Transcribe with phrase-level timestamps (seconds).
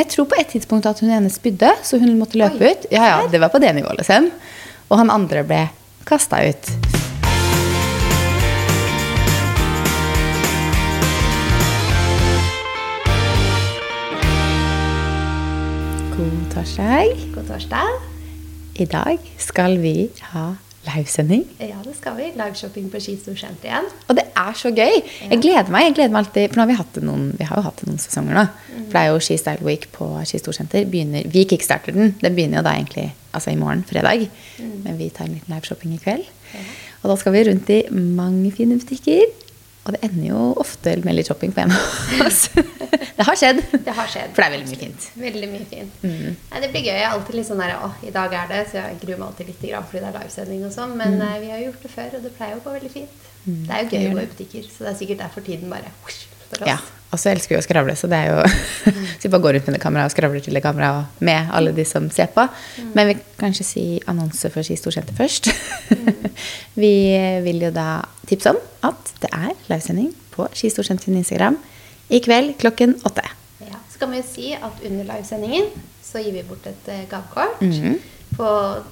[0.00, 2.86] Men jeg tror på et tidspunkt at hun ene spydde, så hun måtte løpe ut.
[2.88, 4.30] Ja, ja, Det var på det nivået, liksom.
[4.88, 5.58] Og han andre ble
[6.08, 6.70] kasta ut.
[16.16, 17.12] God torsdag.
[17.34, 18.00] God torsdag.
[18.80, 20.46] I dag skal vi ha
[20.86, 21.44] livesending.
[21.60, 22.30] Ja, det skal vi.
[22.38, 23.88] Liveshopping på Ski Storsenter igjen.
[24.08, 25.00] Og det er så gøy!
[25.28, 25.90] Jeg gleder meg.
[25.90, 27.90] jeg gleder meg alltid, For nå har vi hatt noen, vi har jo hatt det
[27.90, 28.46] noen sesonger nå.
[28.78, 30.88] For det er jo Ski Style Week på Ski Storsenter.
[30.90, 32.14] Begynner, vi kickstarter den.
[32.22, 34.26] Den begynner jo da egentlig altså i morgen, fredag.
[34.58, 36.26] Men vi tar en liten liveshopping i kveld.
[37.02, 39.28] Og da skal vi rundt i mange fine butikker.
[39.90, 42.42] Og det ender jo ofte med litt shopping på hjemme hos oss.
[43.16, 43.62] det har skjedd.
[43.72, 44.30] Det har skjedd.
[44.36, 45.08] For det er veldig mye fint.
[45.18, 46.04] Veldig mye fint.
[46.06, 46.92] Nei, det blir gøy.
[46.92, 49.26] Jeg er alltid litt sånn der, Å, i dag er det, så jeg gruer meg
[49.32, 50.94] alltid litt fordi det er livesending og sånn.
[51.00, 51.34] Men mm.
[51.42, 53.28] vi har gjort det før, og det pleier å gå veldig fint.
[53.50, 55.90] Det er jo gøy å gå i butikker, så det er sikkert derfor tiden bare
[56.04, 56.70] for oss.
[56.70, 56.78] Ja.
[57.10, 58.42] Og så elsker vi å skravle, så det er jo
[59.20, 61.72] Så vi bare går rundt med det kameraet og skravler til det kameraet med alle
[61.76, 62.46] de som ser på.
[62.94, 65.50] Men vi kan kanskje si annonse for Ski Storsenter først.
[66.82, 66.94] vi
[67.44, 67.88] vil jo da
[68.30, 71.58] tipse om at det er livesending på Ski Storsenter sin Instagram
[72.10, 73.26] i kveld klokken åtte.
[73.66, 73.82] Ja.
[73.90, 75.70] Så kan vi jo si at under livesendingen
[76.04, 77.98] så gir vi bort et gavekort mm -hmm.
[78.36, 78.48] på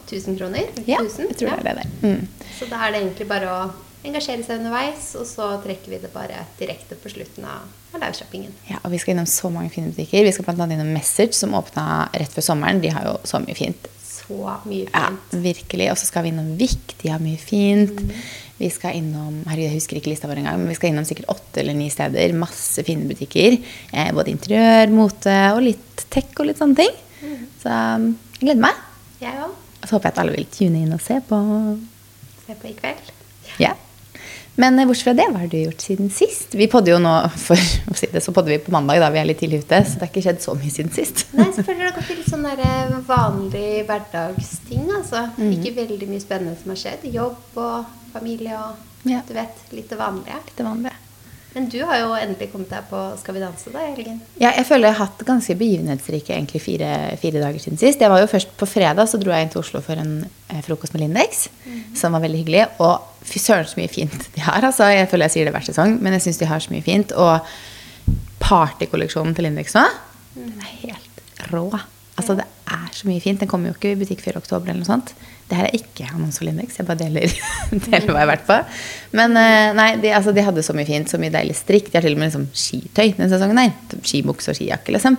[0.06, 0.64] 1000 kroner.
[0.86, 1.86] Ja, 1000, jeg tror det er det.
[2.00, 2.08] det.
[2.08, 2.28] Mm.
[2.58, 3.70] Så da er det egentlig bare å
[4.06, 7.66] engasjere seg underveis, og så trekker vi det bare direkte på slutten av,
[7.98, 8.52] liveshoppingen.
[8.68, 10.26] Ja, og vi skal innom så mange fine butikker.
[10.26, 12.82] Vi skal annet innom Message, som åpna rett før sommeren.
[12.84, 13.88] De har jo så mye fint.
[14.04, 14.36] Så
[14.68, 14.92] mye fint.
[14.94, 15.88] Ja, virkelig.
[15.94, 18.04] Og så skal vi innom Vik, de har mye fint.
[18.58, 21.30] Vi skal innom herregud, jeg husker ikke lista vår engang, men vi skal innom sikkert
[21.34, 22.34] åtte eller ni steder.
[22.38, 23.58] Masse fine butikker.
[23.90, 26.96] Eh, både interiør, mote og litt tech og litt sånne ting.
[27.62, 28.82] Så um, jeg gleder meg.
[29.22, 29.54] Jeg òg.
[29.78, 31.38] Og så håper jeg at alle vil tune inn og se på.
[32.46, 33.14] Se på i kveld.
[33.62, 33.74] Ja.
[34.58, 36.54] Men eh, bortsett fra det, hva har du gjort siden sist?
[36.58, 37.54] Vi podder jo nå, for
[37.92, 39.78] å si det, så podder vi på mandag, da vi er litt tidlig ute.
[39.86, 41.26] Så det har ikke skjedd så mye siden sist.
[41.38, 45.28] Nei, selvfølgelig har det gått litt sånn eh, vanlig hverdagsting, altså.
[45.38, 45.52] Mm.
[45.60, 47.06] Ikke veldig mye spennende som har skjedd.
[47.14, 49.20] Jobb og familie og Ja.
[49.28, 50.40] du vet, litt det vanlige.
[50.56, 50.96] Det vanlige.
[51.54, 54.18] Men du har jo endelig kommet deg på Skal vi danse da i helgen.
[54.38, 56.90] Ja, jeg føler jeg har hatt ganske begivenhetsrike egentlig fire,
[57.22, 58.02] fire dager siden sist.
[58.04, 60.12] Jeg var jo først På fredag så dro jeg inn til Oslo for en
[60.50, 61.46] eh, frokost med Lindex,
[61.96, 62.66] som var veldig hyggelig.
[62.84, 64.64] Og fy søren så mye fint de har.
[64.64, 64.88] altså.
[64.92, 67.14] Jeg føler jeg sier det hver sesong, men jeg syns de har så mye fint.
[67.16, 67.44] Og
[68.42, 69.84] partykolleksjonen til Lindex nå,
[70.38, 71.66] den er helt rå.
[72.18, 73.40] Altså, det er så mye fint.
[73.40, 75.12] Den kommer jo ikke i butikk før oktober eller noe sånt.
[75.48, 77.34] Det her er ikke annonse for Lindex, jeg bare deler,
[77.86, 78.56] deler hva jeg har vært på.
[79.16, 81.92] Men eh, nei, de, altså, de hadde så mye fint, så mye deilig strikk.
[81.92, 83.76] De har til og med liksom, skitøy denne sesongen her.
[84.02, 85.18] Skibukse og skijakke, liksom.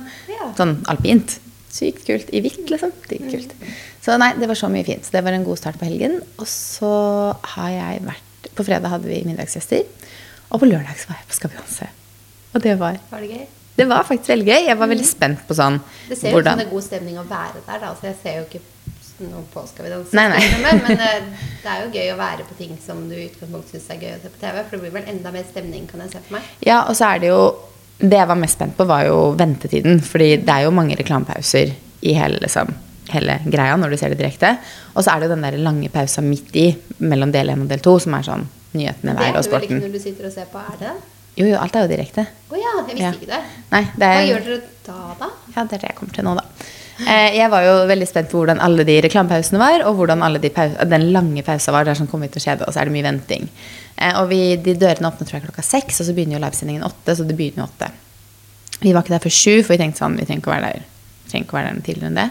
[0.59, 1.40] Sånn alpint.
[1.74, 2.30] Sykt kult.
[2.36, 2.94] I hvitt, liksom.
[3.08, 3.56] Dritkult.
[4.04, 5.06] Så nei, det var så mye fint.
[5.06, 6.20] Så det var en god start på helgen.
[6.40, 6.92] Og så
[7.56, 9.84] har jeg vært På fredag hadde vi middagsgjester.
[10.50, 11.88] Og på lørdag så var jeg på Skal vi danse.
[12.54, 13.48] Og det var Var det gøy?
[13.80, 14.66] Det var faktisk veldig gøy.
[14.68, 15.78] Jeg var veldig spent på sånn
[16.10, 17.94] Det ser jo ut som det er god stemning å være der, da.
[17.96, 18.64] Så jeg ser jo ikke
[19.30, 20.16] noe på Skal vi danse.
[20.18, 20.42] Nei, nei.
[20.64, 23.78] Men, men eh, det er jo gøy å være på ting som du i utgangspunktet
[23.78, 24.60] syns er gøy å se på TV.
[24.60, 26.52] For det blir vel enda mer stemning, kan jeg se for meg.
[26.66, 27.42] Ja, og så er det jo
[28.00, 30.00] Det jeg var mest spent på, var jo ventetiden.
[30.00, 32.72] Fordi det er jo mange reklamepauser i hele, liksom,
[33.16, 34.58] hele greia når du ser det direkte.
[34.96, 36.68] Og så er det jo den der lange pausa midt i,
[37.00, 39.52] mellom del én og del to, som er sånn nyhetene, Det vær er og det
[39.52, 39.81] vel ikke sporten.
[39.86, 40.94] når du sitter og ser på, er det?
[41.40, 42.25] Jo, jo, alt er jo direkte.
[42.52, 43.12] Å ja, jeg visste Ja.
[43.14, 43.42] ikke det.
[43.72, 45.30] Nei, det Hva er gjør dere da, da?
[45.56, 46.44] Ja, det er det jeg kommer til nå, da.
[47.00, 50.50] Eh, jeg var jo veldig spent på hvordan alle de reklamepausene var, og hvordan de
[50.90, 51.86] den lange pausa var.
[51.86, 53.48] Det er sånn kom vi til å skjede, og så er det mye venting.
[53.98, 56.84] Eh, og vi, de dørene åpner tror jeg klokka seks, og så begynner jo livesendingen
[56.84, 57.16] åtte.
[57.16, 57.92] Så det begynner jo åtte.
[58.81, 60.74] Vi var ikke der før sju, for vi tenkte sånn, vi trenger ikke å være
[60.74, 60.84] der,
[61.32, 62.28] trenger ikke å være der noe tidligere enn det.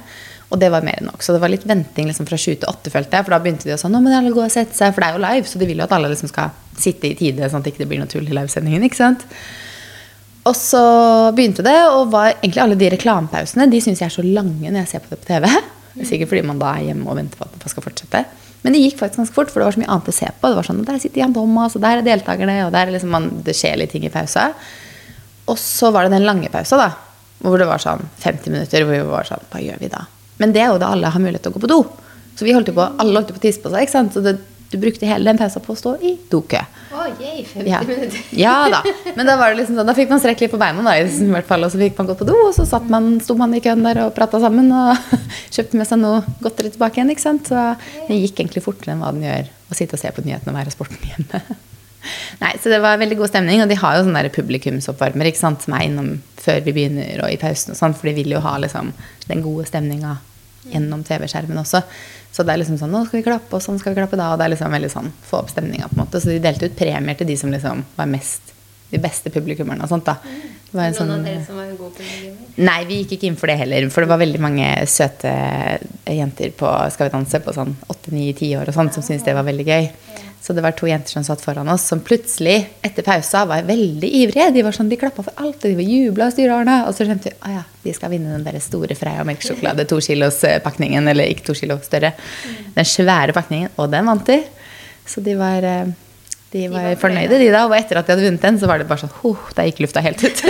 [0.48, 1.24] Og det var mer enn nok.
[1.24, 3.26] Så det var litt venting liksom fra sju til åtte, følte jeg.
[3.26, 5.10] For da begynte de å sånn, nå må alle gå og sette seg, for det
[5.10, 5.48] er jo live.
[5.50, 7.88] Så de vil jo at alle liksom skal sitte i tide, sånn at det ikke
[7.90, 8.86] blir noe tull i livesendingen.
[8.88, 9.26] ikke sant?
[10.48, 10.82] Og så
[11.36, 14.80] begynte det, og var egentlig alle de reklamepausene de syns jeg er så lange når
[14.84, 15.48] jeg ser på det på TV.
[16.08, 18.22] Sikkert fordi man da er hjemme og venter på at det skal fortsette.
[18.64, 20.50] Men det gikk faktisk ganske fort, for det var så mye annet å se på.
[20.50, 23.12] Det var sånn, Der sitter Jan Thomas, og der er deltakerne, og der er liksom
[23.14, 24.48] man, det skjer litt ting i pausa.
[25.48, 26.88] Og så var det den lange pausa, da.
[27.44, 28.84] Hvor det var sånn 50 minutter.
[28.84, 30.04] Hvor vi var sånn Hva gjør vi da?
[30.38, 31.80] Men det er jo da alle har mulighet til å gå på do.
[32.38, 33.82] Så vi holdt jo på, alle holdt jo på å tisse på seg.
[33.86, 34.12] ikke sant?
[34.14, 34.36] Så det,
[34.70, 36.60] du brukte hele den pausen på å stå i dokø.
[36.94, 37.80] Å, yay, 50 Ja.
[37.86, 38.20] minutter.
[38.44, 38.82] ja da.
[39.16, 41.06] Men da var det liksom sånn, da fikk man strekk litt på beina, da, i
[41.32, 43.54] hvert fall, og så fikk man gått på do, og så satt man, sto man
[43.58, 44.96] i køen der og prata sammen og
[45.54, 47.10] kjøpte med seg noe godteri tilbake igjen.
[47.14, 47.50] ikke sant?
[47.50, 47.64] Så
[48.08, 50.60] det gikk egentlig fortere enn hva den gjør å sitte og se på nyhetene og
[50.62, 51.42] være sporten hjemme.
[52.40, 55.42] Nei, Så det var veldig god stemning, og de har jo sånne der publikumsoppvarmere ikke
[55.42, 58.30] sant, som er innom før vi begynner og i pausen, og sånn, for de vil
[58.36, 58.92] jo ha liksom
[59.28, 60.18] den gode stemninga
[60.68, 61.82] gjennom TV-skjermen også.
[62.32, 64.32] Så det er liksom sånn Nå skal vi klappe, og sånn skal vi klappe da.
[64.32, 66.20] Og det er liksom veldig sånn få opp stemninga, på en måte.
[66.20, 68.54] Så de delte ut premier til de som liksom var mest
[68.90, 70.14] de beste publikummerne og sånt, da.
[70.68, 72.36] Det var en Noen av sånn- dere som var gode gamer?
[72.56, 73.88] Nei, vi gikk ikke inn for det heller.
[73.90, 75.32] For det var veldig mange søte
[76.06, 79.44] jenter på Skal vi danse på sånn 8-9-10 år og sånn, som syntes det var
[79.44, 79.90] veldig gøy.
[80.40, 82.56] Så det var to jenter som satt foran oss, som plutselig,
[82.86, 84.48] etter pausa, var veldig ivrige.
[84.54, 86.76] De var sånn, de klappa for alt, og de var jubla og styra årene.
[86.88, 89.98] Og så skjønte vi at ja, de skal vinne den der store Freia melkesjokolade to
[90.04, 90.62] kilos eh.
[90.62, 92.14] Eller ikke to kilo større.
[92.76, 93.74] Den svære pakningen.
[93.76, 94.38] Og den vant de.
[95.08, 95.90] Så de var eh,
[96.52, 97.66] de var var fornøyde, de da.
[97.68, 99.82] Og etter at de hadde vunnet den, så var det bare sånn oh, Der gikk
[99.84, 100.44] lufta helt ut.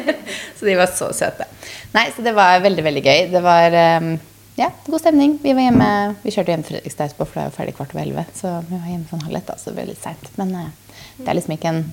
[0.58, 1.46] så de var så søte.
[1.94, 3.26] Nei, så det var veldig, veldig gøy.
[3.30, 4.14] Det var eh,
[4.56, 5.38] ja, god stemning.
[5.42, 5.88] Vi var hjemme
[6.22, 8.24] Vi kjørte hjem Fredrikstad etterpå, for det er jo ferdig kvart over elleve.
[8.38, 10.28] Så vi var hjemme sånn halv ett, så det ble litt seint.
[10.40, 11.84] Men eh, det er liksom ikke en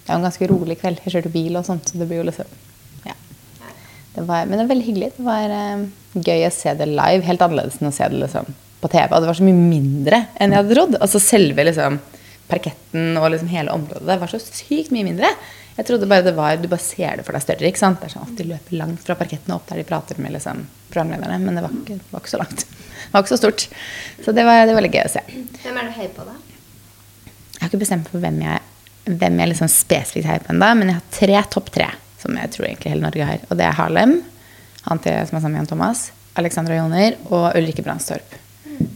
[0.00, 1.00] Det er jo en ganske rolig kveld.
[1.04, 2.56] Jeg kjørte bil og sånt, så det blir jo liksom
[3.06, 3.14] Ja.
[4.14, 5.10] Det var, men det var veldig hyggelig.
[5.16, 5.84] Det var eh,
[6.14, 7.26] gøy å se det live.
[7.28, 8.48] Helt annerledes enn å se det liksom
[8.80, 9.06] på TV.
[9.14, 10.98] Og det var så mye mindre enn jeg hadde trodd.
[11.00, 12.00] Altså selve liksom
[12.50, 15.30] parketten og liksom hele området var så sykt mye mindre.
[15.76, 17.68] Jeg trodde bare det var, Du bare ser det for deg større.
[17.68, 18.00] ikke sant?
[18.00, 20.34] Det er sånn at De løper langt fra parketten og opp der de prater med
[20.36, 21.38] liksom, programlederne.
[21.44, 22.66] Men det var, ikke, var ikke så langt.
[22.66, 23.66] Det var ikke så stort.
[24.24, 25.22] Så det var, det var veldig gøy å se.
[25.62, 26.36] Hvem er du høy på, da?
[27.54, 28.62] Jeg har ikke bestemt på hvem jeg,
[29.10, 31.88] hvem jeg liksom spesifikt heier på ennå, men jeg har tre topp tre
[32.20, 33.42] som jeg tror egentlig hele Norge har.
[33.48, 34.18] Og det er Harlem,
[34.86, 36.06] han til, som er sammen med Jan Thomas,
[36.40, 38.36] Alexandra Joner og Ulrikke Brandstorp.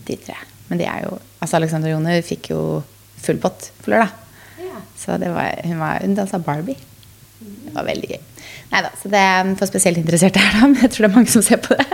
[0.08, 0.36] De tre.
[0.70, 2.58] Men de er jo Altså, Alexandra Joner fikk jo
[3.20, 4.14] full pott på lørdag.
[4.98, 6.78] Så det var, hun, var, hun dansa Barbie.
[7.38, 8.22] Det var veldig gøy.
[8.72, 10.70] Neida, så det er for spesielt interesserte her, da.
[10.70, 11.86] Men jeg tror det er mange som ser på det.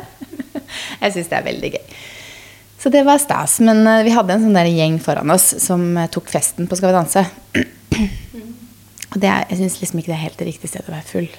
[1.03, 1.95] Jeg syns det er veldig gøy.
[2.81, 3.59] Så det var stas.
[3.61, 6.79] Men eh, vi hadde en sånn der gjeng foran oss som eh, tok festen på
[6.79, 7.25] Skal vi danse.
[9.11, 11.09] Og det er, jeg syns liksom ikke det er helt det riktige stedet å være
[11.09, 11.31] full.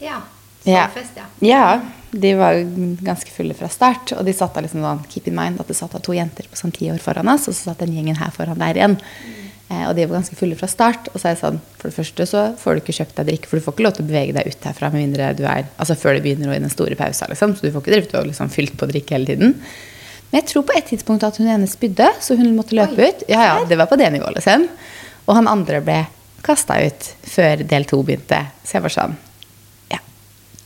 [0.00, 0.22] Ja.
[0.64, 0.86] Ja.
[0.92, 1.26] Fest, ja.
[1.44, 1.64] Ja,
[2.10, 2.58] de var
[3.04, 4.14] ganske fulle fra start.
[4.16, 6.48] Og de satt da liksom sånn, keep in mind at det satt da to jenter
[6.48, 8.96] på sånn ti år foran oss, og så satt den gjengen her foran der igjen.
[8.96, 11.10] Eh, og de var ganske fulle fra start.
[11.12, 13.50] Og så er det sånn, for det første så får du ikke kjøpt deg drikke,
[13.50, 15.68] for du får ikke lov til å bevege deg ut herfra med mindre du er
[15.76, 17.54] Altså før det begynner og i den store pausa, liksom.
[17.54, 19.54] Så du får ikke drevet og liksom fylt på drikke hele tiden.
[20.30, 23.10] Men jeg tror på et tidspunkt at hun ene spydde, så hun måtte løpe Oi,
[23.10, 23.24] ut.
[23.30, 24.66] Ja, ja, det var på det nivået, liksom.
[25.26, 25.98] Og han andre ble
[26.46, 28.38] kasta ut før del to begynte.
[28.64, 29.18] Så jeg var sånn
[29.90, 30.00] Ja,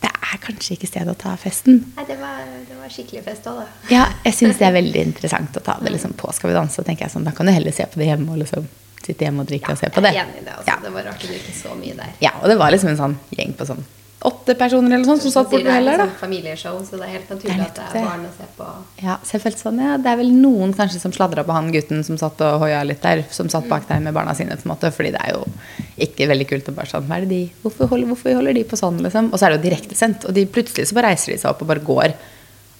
[0.01, 1.83] det er kanskje ikke stedet å ta festen.
[1.97, 3.67] Nei, det var, det var skikkelig fest òg, da.
[3.93, 6.81] Ja, jeg syns det er veldig interessant å ta det liksom på Skal vi danse.
[6.81, 8.65] Og tenker jeg sånn, Da kan du heller se på det hjemme og liksom
[9.05, 10.13] sitte hjemme og drikke og se på det.
[10.15, 10.55] Jeg er enig i det.
[10.55, 10.71] Altså.
[10.71, 10.79] Ja.
[10.85, 12.15] Det var rart å drikke så mye der.
[12.25, 13.85] ja, og det var liksom en sånn gjeng på sånn
[14.25, 17.05] åtte personer eller sånn som satt Sier borte det er heller, liksom familieshow, så det
[17.05, 18.69] er helt Det er naturlig at det er barn å se på.
[19.03, 21.69] Ja, så jeg følte sånn, ja, Det er vel noen kanskje som sladra på han
[21.75, 24.65] gutten som satt og hoia litt der, som satt bak der med barna sine, på
[24.65, 25.43] en måte, fordi det er jo
[26.07, 28.65] ikke veldig kult å bare sånn Hva er det de Hvorfor holder, hvorfor holder de
[28.71, 29.29] på sånn, liksom?
[29.29, 31.61] Og så er det jo direktesendt, og de plutselig så bare reiser de seg opp
[31.61, 32.17] og bare går.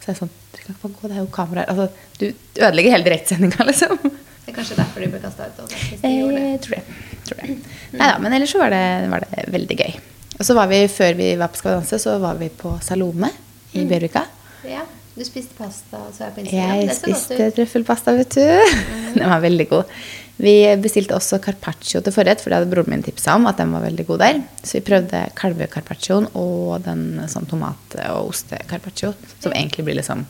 [0.02, 1.70] Så er jeg sånn Dere kan ikke bare gå, det er jo kameraer.
[1.70, 2.26] Altså, du
[2.64, 4.02] ødelegger hele direktesendinga, liksom.
[4.46, 5.62] Det er kanskje derfor de ble kasta ut.
[5.66, 6.62] Også, hvis de gjorde Eh, det.
[6.62, 6.84] tror det.
[7.26, 7.56] Tror det.
[7.98, 9.96] Nei da, men ellers så var det, var det veldig gøy.
[10.40, 12.76] Og så var vi, før vi var på Skal vi danse, så var vi på
[12.84, 13.30] Salome
[13.74, 14.26] i Bjørvika.
[14.68, 14.84] Ja,
[15.16, 16.76] du spiste pasta, så jeg på Instagram.
[16.84, 18.46] Jeg spiste trøffelpasta, vet du.
[19.18, 19.96] Den var veldig god.
[20.38, 20.54] Vi
[20.84, 23.86] bestilte også carpaccio til forrett, for det hadde broren min tipsa om at den var
[23.86, 24.42] veldig god der.
[24.68, 30.26] Så vi prøvde kalvecarpaccioen og den sånn tomat- og ostecarpaccio, som egentlig blir liksom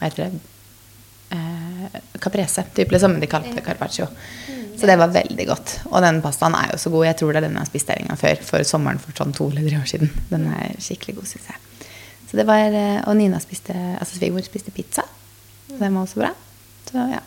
[0.00, 0.40] Hva heter det?
[1.34, 4.06] Eh, caprese, typ liksom, men de kalte carpaccio.
[4.78, 5.74] Så det var veldig godt.
[5.90, 7.06] Og den pastaen er jo så god.
[7.06, 9.34] Jeg tror det er den jeg har spist en gang før, for sommeren for sånn
[9.36, 10.10] to eller tre år siden.
[10.30, 11.90] Den er skikkelig god, syns jeg.
[12.30, 15.04] Så det var, eh, Og Nina spiste, altså svigermor spiste pizza.
[15.68, 16.32] Så den var også bra.
[16.90, 17.20] Så ja,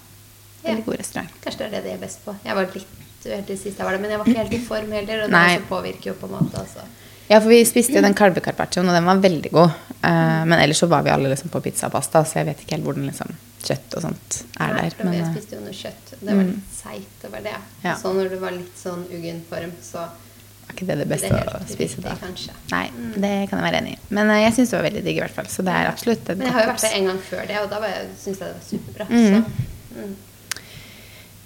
[0.63, 1.29] veldig god restaurant.
[1.43, 2.35] Kanskje det er det de er best på.
[2.43, 4.91] Jeg var litt uheldig sist jeg var der, men jeg var ikke helt i form
[4.91, 5.23] heller.
[5.23, 5.57] Og det Nei.
[5.57, 6.63] også påvirker jo på en måte.
[6.63, 6.85] Altså.
[7.27, 9.75] Ja, for vi spiste jo den kalvecarpaccioen, og den var veldig god.
[9.99, 12.63] Uh, men ellers så var vi alle liksom på pizza og pasta, så jeg vet
[12.63, 13.33] ikke helt hvordan liksom
[13.67, 14.93] kjøtt og sånt er Nei, der.
[14.95, 16.13] for Men, jeg eh, spiste jo noe kjøtt.
[16.21, 17.57] Det var litt seigt, det var det.
[17.83, 17.97] Ja.
[17.99, 21.41] Så når du var litt sånn uggen form, så er ikke det det beste Det
[21.47, 22.13] å spise da?
[22.21, 22.55] kanskje.
[22.71, 23.99] Nei, det kan jeg være enig i.
[24.19, 25.49] Men eh, jeg syns det var veldig digg i hvert fall.
[25.51, 27.73] Så det er absolutt Men jeg har jo vært der en gang før det, og
[27.73, 27.81] da
[28.21, 29.09] syns jeg det var superbra.
[29.11, 29.27] Mm.
[29.27, 30.15] Så, mm.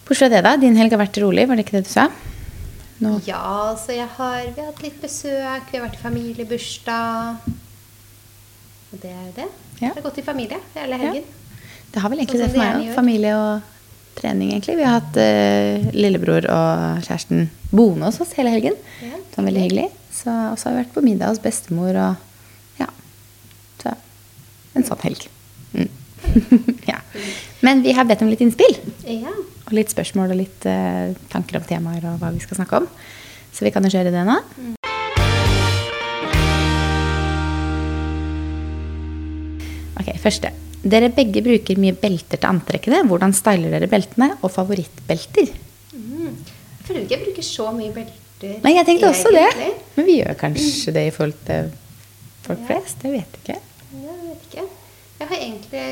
[0.01, 0.57] Bortsett fra det, da.
[0.61, 2.09] Din helg har vært rolig, var det ikke det du sa?
[3.01, 7.51] Nå, Ja, så jeg har Vi har hatt litt besøk, vi har vært i familiebursdag.
[8.91, 9.49] Og det er jo det.
[9.81, 9.89] Ja.
[9.89, 11.29] Det har gått i familie hele helgen.
[11.91, 12.95] Det har vel egentlig Sånn det for meg òg.
[12.95, 13.69] Familie og
[14.19, 14.75] trening, egentlig.
[14.77, 18.75] Vi har hatt uh, lillebror og kjæresten boende hos oss hele helgen.
[19.01, 19.87] Ja, Det var veldig hyggelig.
[20.11, 22.89] Så og så har vi vært på middag hos bestemor og ja.
[23.81, 23.95] Så
[24.75, 25.25] en sånn helg.
[25.73, 25.89] Mm.
[26.91, 26.99] ja.
[27.65, 28.77] Men vi har bedt om litt innspill.
[29.07, 29.33] Ja.
[29.71, 32.87] Og litt spørsmål og litt eh, tanker om temaer og hva vi skal snakke om.
[33.55, 34.35] Så vi kan jo kjøre det nå.
[40.01, 40.51] Ok, første.
[40.81, 43.03] Dere begge bruker mye belter til antrekkene.
[43.07, 44.31] Hvordan styler dere beltene?
[44.41, 45.53] Og favorittbelter?
[45.93, 46.35] Mm.
[46.35, 48.19] Jeg føler ikke jeg bruker så mye belter.
[48.41, 48.59] belter.
[48.65, 49.45] Nei, jeg tenkte også det.
[49.47, 49.71] egentlig.
[49.95, 51.71] Men vi gjør kanskje det i forhold til
[52.43, 52.67] folk Ja.
[52.73, 53.07] flest.
[53.07, 53.57] Jeg vet ikke.
[54.03, 54.67] Jeg vet ikke.
[55.21, 55.87] Jeg har egentlig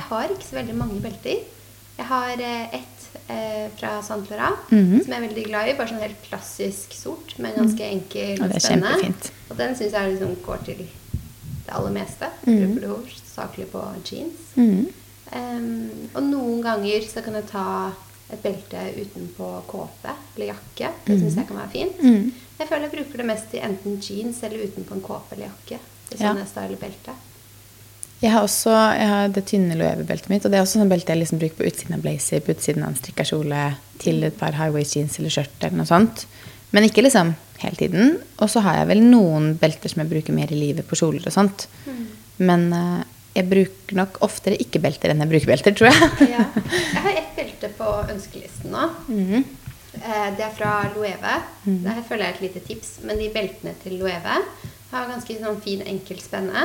[0.00, 1.42] Jeg har ikke så veldig mange belter.
[2.00, 5.02] Jeg har eh, ett eh, fra Saint Laurent Mhm.
[5.04, 5.74] som jeg er veldig glad i.
[5.78, 8.94] Bare sånn helt klassisk sort, men ganske enkel Ja, og er spennende.
[9.02, 9.30] kjempefint.
[9.50, 10.80] Og den syns jeg liksom går til
[11.66, 12.30] det aller meste.
[12.46, 12.74] Mm.
[12.80, 14.40] Det hovedsakelig på jeans.
[14.56, 14.86] Mm -hmm.
[15.36, 17.92] um, og noen ganger så kan jeg ta
[18.32, 20.88] et belte utenpå kåpe eller jakke.
[21.04, 22.02] Det syns jeg kan være fint.
[22.02, 22.32] Mhm.
[22.58, 25.78] Jeg føler jeg bruker det mest i enten jeans eller utenpå en kåpe eller jakke.
[26.10, 26.32] Det er Ja.
[26.32, 27.12] sånn jeg styler belte.
[28.20, 30.44] Jeg har også jeg har det tynne loewe-beltet mitt.
[30.44, 32.84] Og det er også sånn belte jeg liksom bruker på utsiden av blazer, på utsiden
[32.84, 33.60] av en strikka kjole,
[34.00, 36.26] til et par high waist jeans eller skjørt eller noe sånt.
[36.76, 38.18] Men ikke liksom hele tiden.
[38.40, 41.26] Og så har jeg vel noen belter som jeg bruker mer i livet på kjoler
[41.28, 41.66] og sånt.
[42.40, 43.00] Men uh,
[43.36, 46.28] jeg bruker nok oftere ikke-belter enn jeg bruker belter, tror jeg.
[46.36, 46.44] Ja.
[46.94, 48.84] Jeg har ett belte på ønskelisten nå.
[49.96, 51.34] Eh, Det er fra Loewe.
[51.66, 52.92] Det her føler jeg er et lite tips.
[53.04, 54.36] Men de beltene til Loewe
[54.90, 56.64] har ganske sånn fin, enkel spenne.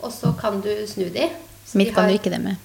[0.00, 1.28] Og så kan du snu de.
[1.66, 2.56] Så Mitt de kan har- du ikke det med.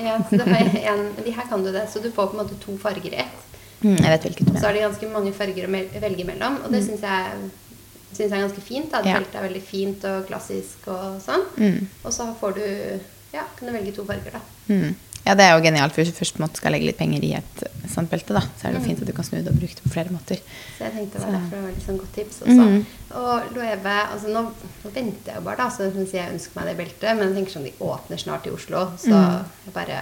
[0.00, 0.40] Ja, så
[0.92, 1.88] en, de her kan du det.
[1.92, 3.44] Så du får på en måte to farger i ett.
[3.82, 6.60] Mm, jeg vet hvilken du Så er det ganske mange farger å velge mellom.
[6.64, 7.50] Og det syns jeg,
[8.12, 8.90] synes jeg er ganske fint.
[8.92, 9.02] Da.
[9.02, 9.20] Det Ja.
[9.34, 11.44] Er veldig fint og klassisk og sånn.
[11.56, 11.86] Mm.
[12.04, 12.64] Og så får du
[13.32, 14.40] Ja, kan du velge to farger, da.
[14.72, 14.94] Mm.
[15.26, 15.92] Ja, det er jo genialt.
[15.92, 18.80] For først måtte skal legge litt penger i et sånt belte, da, så er det
[18.80, 20.40] jo fint at du kan snu det og bruke det på flere måter.
[20.76, 22.68] Så jeg tenkte det var derfor det var litt sånn godt tips også.
[22.68, 22.86] Mm.
[23.18, 24.44] Og Loewe altså nå,
[24.84, 27.10] nå venter jeg jo bare, da, så jeg ønsker meg det beltet.
[27.18, 29.44] Men jeg tenker sånn, de åpner snart i Oslo, så Mm.
[29.66, 30.00] jeg bare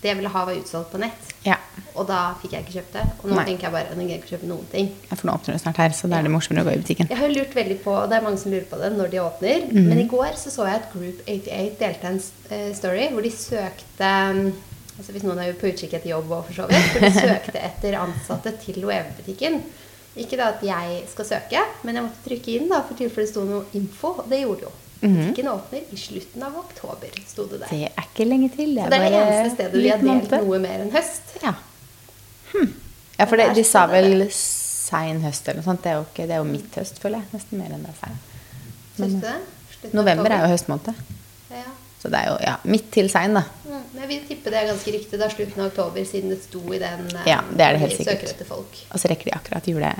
[0.00, 1.26] Det jeg ville ha, var utsolgt på nett.
[1.44, 1.56] Ja.
[1.94, 3.02] Og da fikk jeg ikke kjøpt det.
[3.20, 3.44] Og nå Nei.
[3.50, 4.86] tenker jeg bare nå gidder jeg ikke kjøpe noen ting.
[5.10, 6.80] Ja, For nå åpner det snart her, så da er det morsommere å gå i
[6.80, 7.10] butikken.
[7.12, 9.20] Jeg har lurt veldig på, og det er mange som lurer på det når de
[9.24, 9.88] åpner, Mm.
[9.90, 13.30] men i går så så jeg at Group 88 delte en eh, story hvor de
[13.30, 14.10] søkte
[15.00, 17.60] altså Hvis noen er på utkikk etter jobb, og for så vidt, hvor de søkte
[17.64, 19.60] etter ansatte til OEV-butikken.
[20.20, 23.32] Ikke da at jeg skal søke, men jeg måtte trykke inn da, for tilfelle det
[23.32, 24.10] sto noe info.
[24.20, 24.72] Og det gjorde det jo.
[25.00, 25.32] Mhm.
[25.32, 25.48] -hmm.
[25.48, 27.66] åpner i slutten av oktober, sto det der.
[27.70, 28.74] Det er ikke lenge til.
[28.76, 31.22] Så det er det eneste stedet vi har delt noe mer enn høst.
[31.42, 31.54] Ja.
[32.52, 32.74] Hm.
[33.18, 35.82] ja, for Det det, er de sa vel sein høst eller noe sånt.
[35.82, 37.26] Det er jo, ikke, det er jo midt høst, føler jeg.
[37.32, 38.18] Nesten mer enn det er sein.
[38.96, 39.94] Men, det?
[39.94, 40.94] November er jo høstmåned.
[41.50, 41.68] Ja.
[42.02, 43.42] Så det er jo ja, midt til sein, da.
[43.64, 45.18] Mm, men jeg vil tippe det er ganske riktig.
[45.18, 47.82] Det er slutten av oktober, siden det sto i den eh, Ja, det er det
[47.84, 48.42] helt de sikkert.
[48.50, 49.92] Og så rekker de akkurat jule,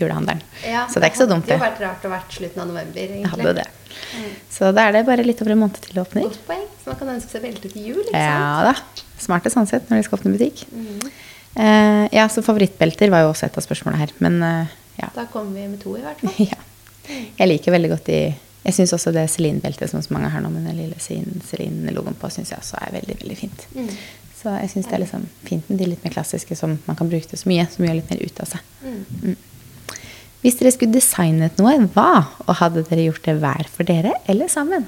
[0.00, 0.40] julehandelen.
[0.66, 1.60] Ja, så det er ikke så dumt, Det det.
[1.60, 3.30] hadde jo vært rart å vært slutten av november, Jeg egentlig.
[3.30, 3.68] hadde jo det.
[4.50, 6.22] Så da er det bare litt over en måned til det åpner.
[6.28, 6.66] Godt poeng.
[6.82, 8.24] Så man kan ønske seg belte til jul, ikke sant?
[8.24, 8.74] Ja da.
[9.20, 10.62] Smarte sånn sett når de skal åpne butikk.
[10.72, 11.10] Mm.
[11.56, 14.12] Uh, ja, så favorittbelter var jo også et av spørsmålene her.
[14.22, 14.66] Men uh,
[15.00, 15.08] ja.
[15.14, 16.46] Da kommer vi med to, i hvert fall.
[16.46, 16.60] ja.
[17.40, 18.20] Jeg liker veldig godt de
[18.62, 22.14] Jeg syns også det Celine-beltet som så mange har nå, med den lille Celine- Celine-logoen
[22.20, 23.66] på, syns jeg også er veldig veldig fint.
[23.74, 23.88] Mm.
[24.40, 27.08] Så jeg syns det er liksom fint med de litt mer klassiske som man kan
[27.10, 28.60] bruke det så mye, som gjør litt mer ut av seg.
[28.84, 29.34] Mm.
[30.40, 32.24] Hvis dere skulle designet noe, hva?
[32.46, 34.86] Og hadde dere gjort det hver for dere, eller sammen?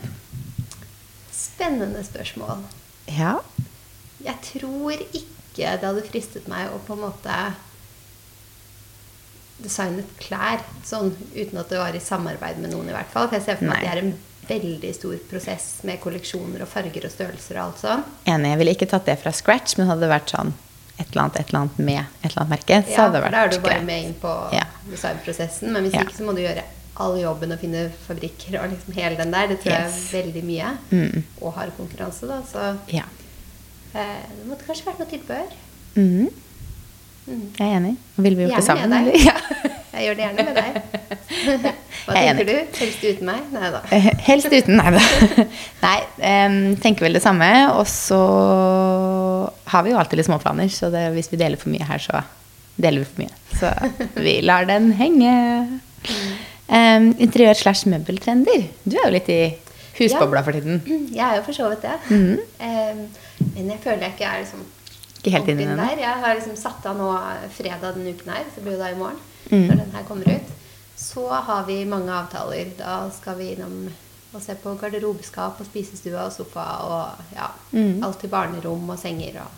[1.32, 2.64] Spennende spørsmål.
[3.10, 3.36] Ja.
[4.24, 7.36] Jeg tror ikke det hadde fristet meg å på en måte
[9.62, 13.28] designet klær sånn uten at det var i samarbeid med noen, i hvert fall.
[13.28, 14.14] For jeg ser for meg at det er en
[14.48, 18.04] veldig stor prosess med kolleksjoner og farger og størrelser og alt sånn.
[18.24, 18.54] Enig.
[18.54, 20.56] Jeg ville ikke tatt det fra scratch, men hadde vært sånn
[21.02, 23.22] et eller annet, et eller annet med et eller annet merke, så Ja, hadde det
[23.24, 23.32] vært greit.
[23.32, 23.84] Ja, da er du bare greit.
[23.90, 24.64] med inn på Ja.
[24.90, 25.72] designprosessen.
[25.72, 26.00] Men hvis Ja.
[26.06, 26.62] ikke så må du gjøre
[26.96, 29.46] all jobben og finne fabrikker og liksom hele den der.
[29.48, 30.10] Det tror Yes.
[30.12, 30.76] jeg er veldig mye.
[30.92, 31.22] Mm.
[31.40, 32.40] Og hard konkurranse, da.
[32.42, 33.04] Så Ja.
[33.94, 35.52] eh, det måtte kanskje vært noe tilbehør.
[35.96, 36.28] Mm.
[37.28, 37.52] Mm.
[37.58, 37.96] Jeg er enig.
[38.18, 39.04] Og vil vi gjort det Gjerne sammen?
[39.04, 39.71] med deg.
[39.92, 39.98] Ja.
[39.98, 40.76] Jeg gjør det gjerne med deg.
[42.06, 42.78] Hva er tenker du?
[42.80, 43.42] Helst uten meg?
[43.52, 43.80] Nei da.
[43.92, 45.02] Eh, Helst uten, nei da.
[45.86, 45.98] Nei,
[46.82, 47.48] tenker vel det samme.
[47.76, 48.20] Og så
[49.72, 52.22] har vi jo alltid litt småplaner, så det, hvis vi deler for mye her, så
[52.80, 53.34] deler vi for mye.
[53.60, 55.34] Så vi lar den henge.
[56.72, 58.64] Um, interiør slash møbeltrender.
[58.88, 59.40] Du er jo litt i
[59.98, 60.80] husbobla for tiden.
[61.18, 61.98] Jeg er jo for så vidt det.
[62.08, 63.02] Mhm.
[63.52, 64.60] Men jeg føler jeg ikke er liksom
[65.18, 65.98] Ikke helt inne i den der.
[66.00, 67.08] Jeg har liksom satt av nå
[67.52, 69.18] fredag denne uken her, så blir det da i morgen,
[69.50, 69.66] Mhm.
[69.68, 70.52] når den her kommer ut.
[70.96, 72.70] Så har vi mange avtaler.
[72.78, 73.88] Da skal vi innom
[74.34, 78.02] og se på garderobeskap og spisestue og sofa og ja, mm.
[78.04, 79.40] alt til barnerom og senger.
[79.42, 79.50] Og,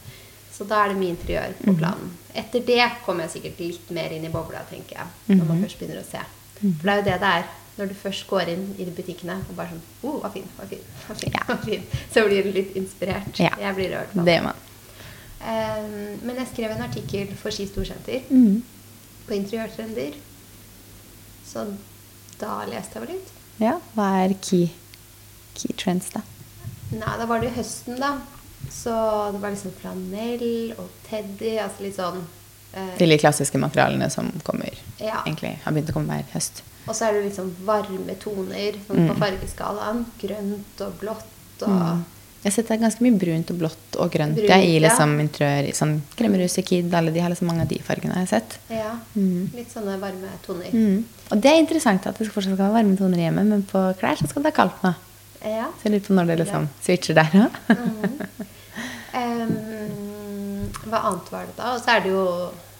[0.54, 2.10] så da er det mye interiør på planen.
[2.34, 5.06] Etter det kommer jeg sikkert litt mer inn i bobla, tenker jeg.
[5.38, 5.62] Når man Mhm.
[5.64, 6.18] først begynner å se.
[6.80, 7.44] For det er jo det det er.
[7.78, 10.66] Når du først går inn i de butikkene og bare sånn oh, hva fin, hva
[10.68, 11.82] fin, hva fin, hva fin.
[12.14, 13.38] Så blir du litt inspirert.
[13.38, 13.50] Ja.
[13.60, 14.24] Jeg blir fall.
[14.24, 14.54] Det gjør man.
[15.44, 18.62] Um, men jeg skrev en artikkel for Ski Storsenter Mhm.
[19.26, 20.14] På interiørtrender.
[21.46, 21.66] Så
[22.40, 23.32] da leste jeg vel litt.
[23.62, 24.68] Ja, hva er key,
[25.54, 26.24] key trends, da?
[26.94, 28.16] Nei, da var det høsten, da.
[28.72, 28.92] Så
[29.34, 31.56] det var liksom flanell og teddy.
[31.62, 32.24] Altså litt sånn
[32.74, 35.22] Eh, de klassiske materialene som kommer, Ja.
[35.26, 36.62] egentlig har begynt å komme hver høst.
[36.88, 40.04] Og så er det liksom varme toner sånn på fargeskalaen.
[40.18, 42.02] Grønt og blått og
[42.44, 44.74] Jeg har sett det er ganske mye brunt og blått og grønt Brunt, jeg, i
[44.76, 44.80] ja.
[44.84, 45.70] liksom interiør.
[45.78, 48.58] Sånn kremmerhuset, Kid, alle de har liksom mange av de fargene jeg har sett.
[48.68, 48.90] Ja.
[49.56, 50.68] Litt sånne varme toner.
[50.76, 51.06] Mm.
[51.32, 54.20] Og det er interessant at det fortsatt skal være varme toner hjemme, men på klær
[54.20, 54.92] så skal det være kaldt nå.
[55.40, 55.70] Ja.
[55.80, 57.58] Så jeg lurer på når det liksom switcher der òg.
[59.14, 61.74] Ehm, hva annet var det da?
[61.76, 62.22] Og så er det jo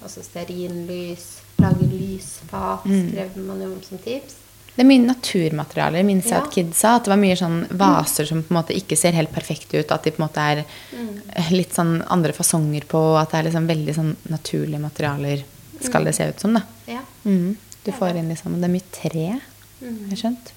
[0.04, 1.26] også stearinlys,
[1.62, 3.04] lage lysfat, Mm.
[3.11, 4.35] skrev man jo om som tips.
[4.76, 5.97] Det er mye naturmaterialer.
[6.00, 6.43] Jeg minnes jeg Ja.
[6.43, 9.12] at Kid sa at det var mye sånn vaser som på en måte ikke ser
[9.12, 9.93] helt perfekte ut.
[9.93, 11.50] At de på en måte er Mm.
[11.52, 13.16] litt sånn andre fasonger på.
[13.21, 15.45] At det er liksom veldig sånn naturlige materialer,
[15.81, 16.62] skal det se ut som, da.
[16.88, 17.00] Ja.
[17.25, 17.57] Mm.
[17.85, 19.40] Du får inn liksom Det er mye tre,
[19.83, 20.09] Mm.
[20.09, 20.52] har jeg skjønt.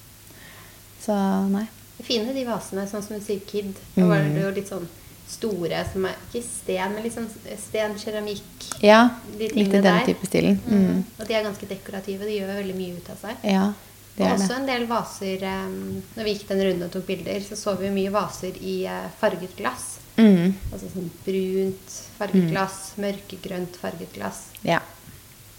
[1.04, 1.68] Så nei.
[2.02, 3.74] Fine de vasene, sånn som du sier Kid.
[3.96, 4.34] Da var Mm.
[4.34, 4.86] det jo litt sånn
[5.28, 8.80] store, som er ikke sten, men sånn sten, keramikk.
[8.82, 10.04] Ja, De litt i den der.
[10.06, 10.56] type stilen.
[10.60, 11.04] Mm.
[11.20, 12.20] Og de er ganske dekorative.
[12.20, 13.36] De gjør veldig mye ut av seg.
[13.44, 13.72] Ja,
[14.18, 17.40] det er også en del vaser um, Når vi gikk den runden og tok bilder,
[17.46, 19.96] så så vi mye vaser i uh, farget glass.
[20.18, 20.56] Mm.
[20.72, 24.48] Altså sånn brunt farget glass, mørkegrønt farget glass.
[24.66, 24.80] Ja.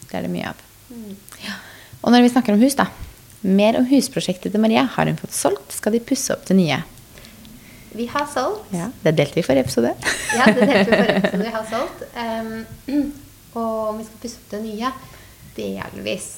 [0.09, 0.65] Det er det mye av.
[0.89, 1.13] Mm.
[2.01, 2.89] Og når vi snakker om hus, da.
[3.45, 4.83] Mer om husprosjektet til Maria.
[4.95, 5.71] Har hun fått solgt?
[5.77, 6.81] Skal de pusse opp det nye?
[7.95, 8.67] Vi har solgt.
[8.75, 9.95] Ja, Det delte vi forrige episode.
[10.37, 11.45] Ja, det delte vi forrige episode.
[11.45, 12.03] Vi har solgt.
[12.19, 13.07] Um,
[13.59, 14.93] og om vi skal pusse opp det nye
[15.55, 16.29] Delvis.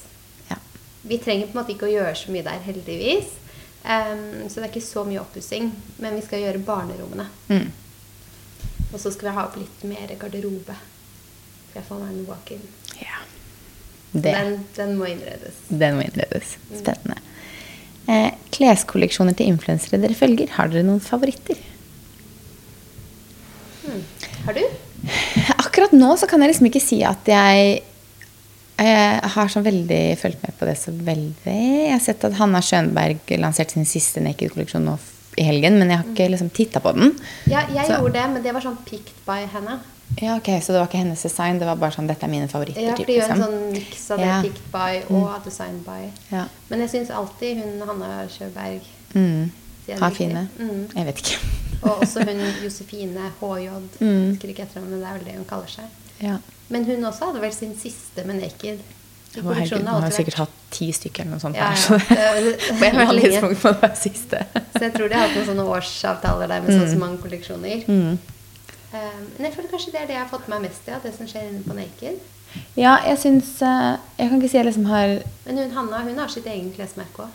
[1.02, 3.38] Vi trenger på en måte ikke å gjøre så mye der, heldigvis.
[3.82, 5.72] Um, så det er ikke så mye oppussing.
[6.04, 7.28] Men vi skal gjøre barnerommene.
[7.50, 7.72] Mm.
[8.92, 10.78] Og så skal vi ha opp litt mer garderobe.
[11.72, 12.66] For jeg får meg en walk-in.
[13.02, 13.22] ja.
[14.12, 15.62] Den, den må innredes.
[15.70, 16.58] Den må innredes.
[16.68, 17.16] Spennende.
[18.12, 20.52] Eh, kleskolleksjoner til influensere dere følger.
[20.58, 21.60] Har dere noen favoritter?
[23.86, 24.02] Mm.
[24.48, 24.66] Har du?
[25.56, 27.80] Akkurat nå så kan jeg liksom ikke si at jeg
[28.82, 31.56] eh, har sånn veldig fulgt med på det så veldig.
[31.86, 34.98] Jeg har sett at Hanna Schönberg lanserte sin siste Naked-kolleksjon nå
[35.40, 37.14] i helgen, men jeg har ikke liksom titta på den.
[37.48, 39.80] Ja, jeg Så- gjorde det, men det var sånn picked by henne.
[40.22, 42.48] Ja, ok, Så det var ikke hennes design, det var bare sånn 'dette er mine
[42.50, 42.82] favoritter'?
[42.84, 43.54] Ja, for det de gjør en liksom.
[43.54, 44.42] sånn miks av det Ja.
[44.42, 46.12] picked by og design by.
[46.36, 46.46] Ja.
[46.70, 48.82] Men jeg syns alltid hun Hanna Sjøberg
[49.14, 49.52] Mm.
[50.00, 50.48] Har fine.
[50.60, 50.88] Mm.
[50.96, 51.38] Jeg vet ikke.
[51.84, 53.70] Og også hun Josefine HJ.
[54.02, 54.32] Mm.
[54.36, 55.86] Husker ikke etter henne, men det er vel det hun kaller seg.
[56.22, 56.38] Ja.
[56.72, 58.80] Men hun også hadde vel sin siste med Naked.
[59.36, 61.56] Hun har har sikkert vært- hatt ti stykker eller noe sånt.
[61.56, 61.76] Ja, ja.
[61.76, 64.42] så På en eller annen tidspunkt må det være siste.
[64.74, 66.90] Så jeg tror de har hatt noen sånne årsavtaler der med mm.
[66.92, 67.84] så mange kolleksjoner.
[67.88, 68.18] Mm.
[68.92, 70.92] Um, Men jeg føler kanskje det er det jeg har fått med meg mest i,
[70.92, 72.20] ja, det som skjer inne på Naked.
[72.76, 75.14] Ja, jeg syns eh, Jeg kan ikke si jeg liksom har
[75.46, 77.30] Men hun Hanna hun har sitt egen klesmerke òg.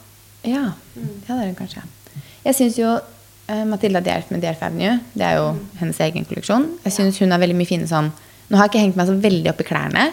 [0.44, 1.14] Ja, Mm.
[1.28, 1.82] ja det er hun kanskje.
[2.44, 2.90] Jeg syns jo
[3.48, 5.64] eh, Matilda Dierf med Dierf Avenue, det er jo Mm.
[5.80, 6.68] hennes egen kolleksjon.
[6.84, 8.12] Jeg syns hun har veldig mye fine sånn
[8.48, 10.06] Nå har jeg ikke hengt meg så veldig opp i klærne,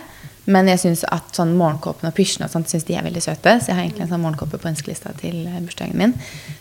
[0.45, 3.53] men jeg syns at sånn morgenkåpene og pysjene og sånt synes de er veldig søte.
[3.61, 6.15] Så jeg har egentlig en sånn morgenkåpe på ønskelista til eh, bursdagen min.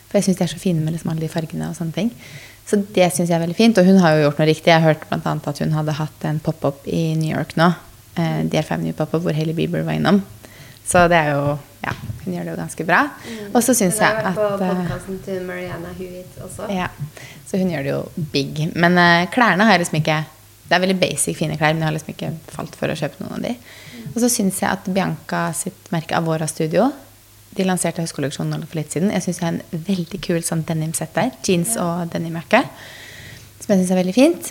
[0.07, 2.13] For jeg syns de er så fine med liksom alle de fargene og sånne ting.
[2.69, 3.81] Så det syns jeg er veldig fint.
[3.81, 4.71] Og hun har jo gjort noe riktig.
[4.71, 7.73] Jeg har hørt blant annet at hun hadde hatt en pop-up i New York nå.
[8.15, 10.21] Eh, Djerf New pop-up hvor Hailey Bieber var innom.
[10.87, 11.91] Så det er jo Ja,
[12.23, 13.01] hun gjør det jo ganske bra.
[13.51, 16.69] Og så syns Hun har vært på eh, podkasten til Mariana Hewitt også.
[16.71, 16.87] ja,
[17.49, 17.99] så hun gjør det jo
[18.31, 18.61] big.
[18.79, 20.21] Men eh, klærne har jeg liksom ikke
[20.73, 23.19] Det er veldig basic fine klær, men jeg har liksom ikke falt for å kjøpe
[23.21, 23.51] noen av de.
[24.07, 26.87] Og så syns jeg at Bianca sitt merke Avora Studio
[27.53, 29.11] De lanserte høstkolleksjonen for litt siden.
[29.13, 31.29] Jeg syns jeg har en veldig kul sånn denim-sett der.
[31.45, 32.63] Jeans og denimjakke.
[33.61, 34.49] Som jeg syns er veldig fint.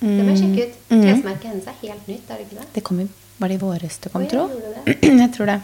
[0.00, 0.76] Det må jeg sjekke ut.
[0.90, 1.04] Mm.
[1.04, 2.68] Klesmerket hennes er helt nytt, er det ikke det?
[2.74, 4.48] Det kommer, var det i våres det kom, tro?
[5.22, 5.60] jeg tror det.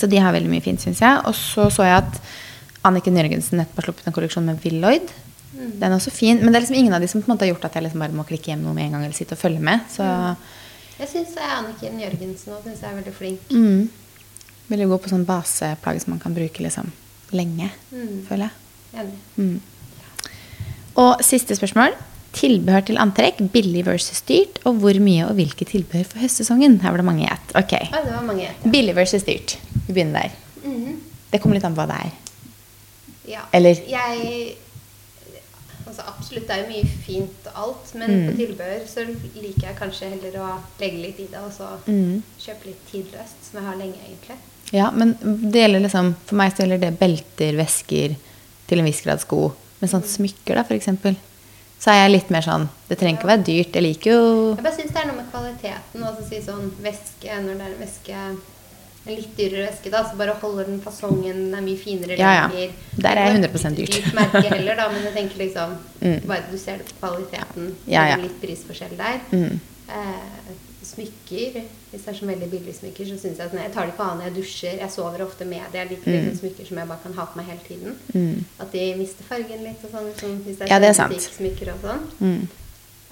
[0.00, 1.20] Så de har veldig mye fint, syns jeg.
[1.28, 2.22] Og så så jeg at
[2.88, 5.12] Anniken Jørgensen nettopp har sluppet en kolleksjon med Will Lloyd.
[5.52, 5.70] Mm.
[5.80, 7.44] Den er også fin, men det er liksom ingen av de som på en måte
[7.46, 9.34] har gjort at jeg liksom bare må klikke hjem noe med en gang eller sitte
[9.34, 9.80] og følge med.
[9.90, 10.04] Så
[11.00, 13.40] Jeg syns Anniken Jørgensen også synes jeg er veldig flink.
[13.50, 13.88] mm,
[14.68, 16.92] Vil jo gå på sånn baseplagg som man kan bruke liksom
[17.32, 18.26] lenge, Mm.
[18.28, 19.00] føler jeg.
[19.00, 19.18] Enig.
[19.36, 19.60] Mm.
[20.96, 21.94] Og siste spørsmål.
[22.32, 26.76] Tilbehør til antrekk, billig versus dyrt, og hvor mye og hvilke tilbehør for høstsesongen?
[26.80, 27.54] Her var det mange gjett.
[27.58, 27.72] Ok.
[27.90, 28.70] Ja, det var mange gjett.
[28.70, 29.56] Billig versus dyrt.
[29.88, 30.30] Vi begynner der.
[30.64, 31.00] Mhm.
[31.32, 32.12] Det kommer litt an på hva det er.
[33.32, 33.40] Ja.
[33.52, 33.74] Eller?
[33.88, 34.54] Jeg
[35.90, 38.26] Altså absolutt, det er jo mye fint og alt, men Mm.
[38.28, 39.04] på tilbehør så
[39.42, 42.22] liker jeg kanskje heller å legge litt i det, og så Mm.
[42.38, 44.36] kjøpe litt tidløst, som jeg har lenge, egentlig.
[44.72, 45.16] Ja, men
[45.50, 48.14] det gjelder liksom, for meg så gjelder det belter, vesker,
[48.68, 49.52] til en viss grad sko.
[49.80, 51.16] Men sånn smykker, da, eksempel.
[51.80, 53.72] Så er jeg litt mer sånn Det trenger ikke å være dyrt.
[53.72, 56.02] Jeg liker jo Jeg bare syns det er noe med kvaliteten.
[56.04, 58.36] Altså si sånn veske Når det er en væske en
[59.16, 62.66] litt dyrere væske, da, så bare holder den fasongen, den er mye finere Ja, ja.
[62.96, 63.94] Der er jeg Det 100% dyrt.
[63.96, 66.22] Litt merke heller, da, men jeg tenker liksom Mm.
[66.26, 67.74] Bare du ser det på kvaliteten.
[67.86, 68.16] Ja, ja.
[68.16, 69.18] litt prisforskjell der.
[69.36, 69.60] Mm.
[69.90, 71.58] Eh, smykker
[71.90, 74.04] Hvis det er så veldig billige smykker, så syns jeg at jeg tar det ikke
[74.06, 74.76] av når jeg dusjer.
[74.80, 75.80] Jeg sover ofte med det.
[75.82, 77.96] Jeg liker liksom smykker som jeg bare kan ha på meg hele tiden.
[78.14, 78.44] Mm.
[78.62, 80.06] At de mister fargen litt og sånn.
[80.08, 81.34] Liksom, hvis det er, Ja, det er sånn sant.
[81.36, 82.06] smykker og sånn.
[82.20, 82.48] Mm.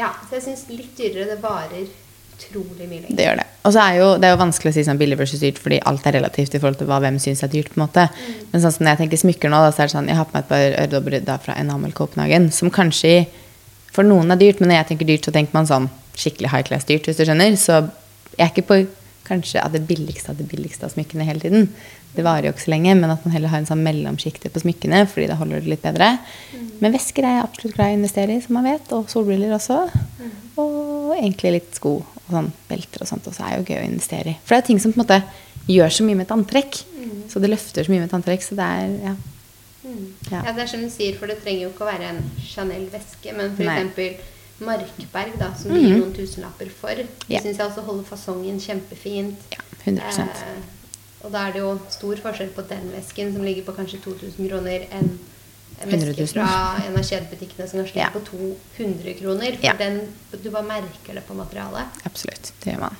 [0.00, 1.86] ja, så jeg syns litt dyrere, det varer
[2.34, 3.16] utrolig mye lenger.
[3.16, 3.46] Det gjør det.
[3.64, 5.78] Og så er jo, det er jo vanskelig å si sånn billig versus dyrt, fordi
[5.88, 7.70] alt er relativt i forhold til hva hvem syns er dyrt.
[7.72, 8.08] på en måte.
[8.52, 10.28] Men sånn som når jeg tenker smykker nå, da, så er det sånn, jeg har
[10.28, 13.14] på meg et par øredobber fra Enamel Copenhagen, som kanskje
[13.94, 16.66] for noen er dyrt, men når jeg tenker dyrt, så tenker man sånn skikkelig high
[16.66, 17.54] class dyrt, hvis du skjønner.
[17.60, 17.84] Så
[18.34, 18.80] jeg er ikke på
[19.24, 21.68] kanskje av det billigste av det billigste av smykkene hele tiden.
[22.14, 24.62] Det varer jo ikke så lenge, men at man heller har en sånn mellomsjikte på
[24.62, 26.12] smykkene, fordi da holder det litt bedre.
[26.78, 29.54] Men vesker er jeg absolutt glad i å investere i, som man vet, og solbriller
[29.56, 29.80] også.
[30.62, 34.32] Og egentlig litt sko og sånn belter og sånt også er jo gøy å investere
[34.32, 34.36] i.
[34.44, 35.18] For det er ting som på en måte
[35.68, 36.78] gjør så mye med et antrekk.
[37.28, 39.16] Så det løfter så mye med et antrekk, så det er ja.
[39.84, 40.06] Mm.
[40.30, 40.38] Ja.
[40.46, 40.52] Ja.
[40.56, 43.52] det er som du sier, for det trenger jo ikke å være en Chanel-veske, men
[43.52, 44.30] f.eks.
[44.64, 47.00] Markberg, da, som det gir noen tusenlapper for.
[47.26, 47.42] Yeah.
[47.42, 49.48] Syns jeg også holder fasongen kjempefint.
[49.50, 50.73] ja 100 Eh,
[51.24, 54.48] og da er det jo stor forskjell på den vesken, som ligger på kanskje 2000
[54.50, 55.08] kroner, enn
[55.82, 58.08] en 100 veske fra en av kjedebutikkene som kanskje Ja.
[58.14, 59.56] på 200 kroner.
[59.56, 59.72] For Ja.
[59.78, 60.00] den,
[60.42, 61.86] du bare merker det på materialet.
[62.06, 62.52] Absolutt.
[62.62, 62.96] Det gjør man.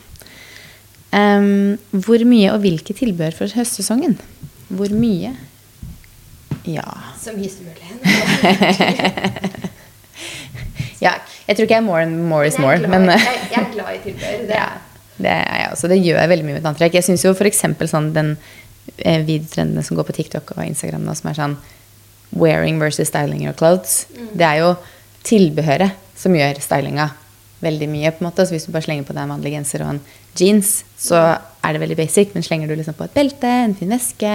[1.15, 4.19] Um, hvor mye og hvilke tilbehør for høstsesongen?
[4.69, 5.37] Hvor mye?
[6.67, 6.83] Ja
[7.21, 7.85] Så mye som mulig.
[11.05, 11.13] Ja,
[11.49, 13.61] jeg tror ikke jeg er more and more is more, jeg, glad, men jeg, jeg
[13.61, 14.39] er glad i tilbehør.
[14.49, 14.69] Det ja,
[15.17, 15.91] det er jeg også.
[15.93, 16.99] Det gjør veldig mye med antrekk.
[16.99, 17.65] Jeg syns jo f.eks.
[17.91, 18.35] sånn den
[18.99, 21.59] eh, videotrendene som går på TikTok og Instagram nå, som er sånn
[22.35, 24.73] wearing versus styling your clothes, det er jo
[25.23, 27.13] tilbehøret som gjør stylinga
[27.65, 28.11] veldig mye.
[28.13, 28.45] på en måte.
[28.45, 30.01] Så hvis du bare slenger på deg en vanlig genser og en
[30.37, 31.21] jeans, så
[31.65, 32.35] er det veldig basic.
[32.35, 34.35] Men slenger du liksom på et belte, en fin veske,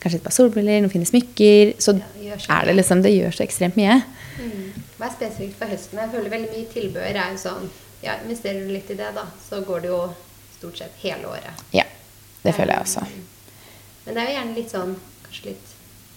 [0.00, 3.36] kanskje et par solbriller, noen fine smykker, så Ja, det er det liksom Det gjør
[3.36, 4.00] så ekstremt mye.
[4.38, 4.82] Mm.
[4.96, 5.98] Hva er spesifikt for høsten?
[5.98, 7.70] Jeg føler veldig mye tilbehør er jo sånn
[8.02, 10.00] Ja, investerer du litt i det, da, så går det jo
[10.56, 11.64] stort sett hele året.
[11.76, 11.84] Ja,
[12.44, 13.04] det føler jeg også.
[14.06, 14.94] Men det er jo gjerne litt sånn
[15.26, 15.74] kanskje litt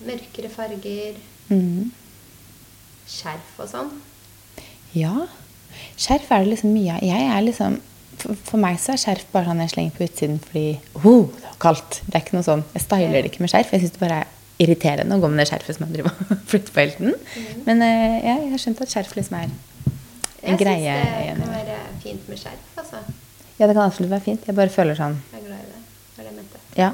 [0.07, 1.19] mørkere farger,
[1.51, 1.91] Mm.
[3.07, 3.89] skjerf og sånn.
[4.95, 5.25] Ja.
[5.99, 7.03] Skjerf er det liksom mye av.
[7.03, 7.79] Jeg er liksom
[8.23, 10.65] for, meg så er skjerf bare sånn jeg slenger på utsiden fordi
[11.01, 11.99] oh, det er kaldt.
[12.07, 13.73] Det er ikke noe sånn, Jeg styler det ikke med skjerf.
[13.73, 14.31] Jeg syns det bare er
[14.63, 17.13] irriterende å gå med det skjerfet som jeg driver og flytter på helten.
[17.17, 17.63] Mm.
[17.67, 19.55] Men eh, ja, jeg har skjønt at skjerf liksom er
[20.43, 23.01] en Jeg greie syns det kan være fint med skjerf, altså.
[23.59, 24.45] Ja, det kan absolutt være fint.
[24.49, 25.81] Jeg bare føler sånn Jeg er glad i det.
[26.17, 26.61] Var det jeg mente.
[26.77, 26.91] Ja.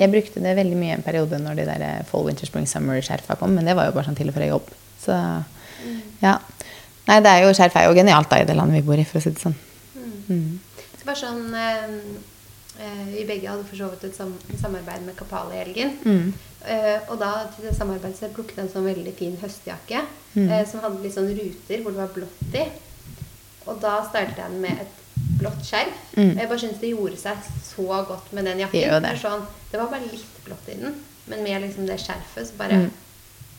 [0.00, 3.36] Jeg brukte det veldig mye en periode når de der eh, fall, winter, spring, summer-skjerfa
[3.40, 4.68] kom, men det var jo bare sånn til og fra jobb.
[5.00, 5.16] Så
[6.22, 6.34] ja.
[7.08, 9.04] Nei, det er jo, skjerf er jo genialt da i det landet vi bor i,
[9.08, 9.56] for å si det sånn.
[10.30, 10.60] Mm.
[11.00, 11.94] Så bare sånn eh,
[12.78, 15.96] eh, Vi begge hadde for så vidt et sam samarbeid med Kapal i helgen.
[16.04, 16.28] Mm.
[16.70, 20.46] Eh, og da til det samarbeidet så plukket jeg en sånn veldig fin høstjakke Mm.
[20.46, 22.62] eh, som hadde litt sånn ruter hvor det var blått i.
[23.70, 24.96] Og da stylte jeg den med et
[25.40, 26.00] blått skjerf.
[26.16, 26.32] Mm.
[26.34, 28.82] Og jeg bare syntes det gjorde seg så godt med den jakken.
[28.96, 29.14] Det det.
[29.22, 30.96] Sånn, det var bare litt blått i den,
[31.30, 32.90] men med liksom det skjerfet så bare Mm.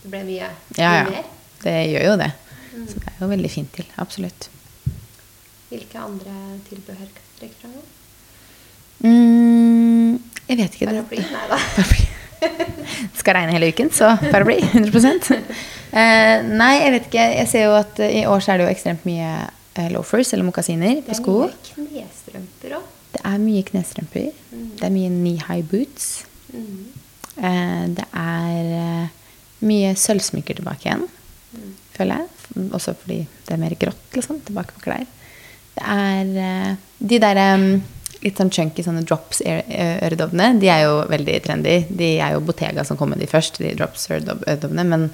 [0.02, 0.48] Det ble mye,
[0.82, 1.10] Ja, mye ja.
[1.14, 1.26] mer.
[1.62, 2.32] Det gjør jo det.
[2.90, 3.86] Så det er jo veldig fint til.
[4.02, 4.48] Absolutt.
[5.70, 6.34] Hvilke andre
[6.70, 7.76] tilbehør trekker du fram?
[9.06, 10.18] Mm,
[10.50, 10.88] jeg vet ikke.
[10.90, 11.22] Paraply?
[11.22, 11.60] Nei da.
[11.76, 12.08] Paraply.
[12.42, 14.58] Det skal regne hele uken, så paraply.
[14.74, 15.38] 100
[16.02, 17.26] eh, Nei, jeg vet ikke.
[17.38, 19.30] Jeg ser jo at eh, i år så er det jo ekstremt mye
[19.92, 22.90] loafers, eller mokasiner, på Det er mye knestrømper òg.
[23.12, 24.28] Det er mye knestrømper.
[24.80, 26.26] Det er mye knee high boots.
[27.38, 29.08] Eh, det er eh,
[29.68, 31.08] mye sølvsmykker tilbake igjen,
[31.96, 32.68] føler jeg.
[32.76, 35.08] Også fordi det er mer grått, liksom, tilbake på klær.
[35.78, 37.68] Det er eh, de der em,
[38.22, 40.54] litt sånn chunky sånne drops-øredobbene.
[40.62, 41.78] De er jo veldig trendy.
[41.90, 44.88] De er jo Bottega som kom med de først, de drops-øredobbene.
[44.88, 45.08] Men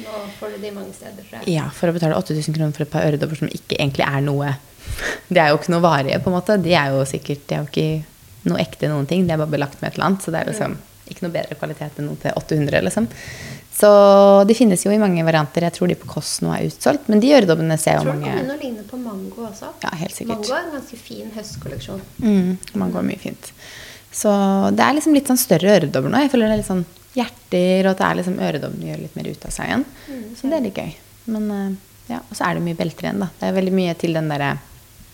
[0.00, 1.42] Nå får du de mange steder, fra.
[1.50, 4.54] ja, for å betale 8000 kroner for et par øredobber som ikke egentlig er noe
[5.32, 6.56] Det er jo ikke noe varige, på en måte.
[6.60, 9.26] De er jo sikkert de er jo ikke noe ekte noen ting.
[9.26, 10.24] De er bare belagt med et eller annet.
[10.24, 10.74] Så det er liksom
[11.12, 13.06] ikke noe bedre kvalitet enn noe til 800, liksom.
[13.72, 13.90] Så
[14.48, 15.64] de finnes jo i mange varianter.
[15.68, 17.08] Jeg tror de på Kåss nå er utsolgt.
[17.12, 19.70] Men de øredobbene ser Jeg jo tror det mange kommer ligne på Mango også.
[19.84, 20.42] Ja, helt sikkert.
[20.42, 22.02] Mango er en ganske fin høstkolleksjon.
[22.22, 22.50] Mm,
[22.82, 23.52] mango er mye fint.
[24.12, 24.32] Så
[24.76, 26.20] det er liksom litt sånn større øredobber nå.
[26.26, 29.16] Jeg føler det er litt sånn hjerter, og at det er liksom øredobbene gjør litt
[29.18, 29.84] mer ut av seg igjen.
[30.38, 30.92] så det er litt gøy.
[31.32, 31.72] Men eh,
[32.14, 33.28] ja, og så er det mye belter igjen, da.
[33.40, 34.52] Det er veldig mye til den derre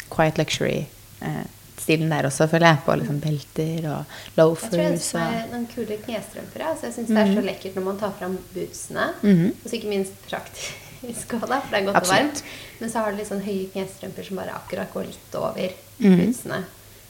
[0.08, 2.80] quiet luxury-stilen der også, føler jeg.
[2.86, 4.62] På liksom belter og loafers.
[4.68, 6.64] Jeg tror jeg ønsker meg noen kule knestrømper.
[6.70, 9.08] Altså, jeg syns det er så lekkert når man tar fram bootsene.
[9.22, 9.52] Mhm.
[9.62, 12.08] Og så ikke minst praktisk da, for det er godt Absolutt.
[12.08, 12.42] og varmt.
[12.80, 16.18] Men så har du litt sånn høye knestrømper som bare akkurat går litt over Mhm.
[16.22, 16.64] bootsene.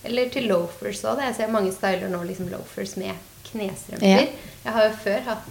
[0.08, 1.18] Eller til loafers òg.
[1.20, 3.12] Jeg ser mange styler nå liksom loafers med
[3.52, 4.06] knestrømper.
[4.06, 4.26] Ja.
[4.64, 5.48] Jeg har jo før hatt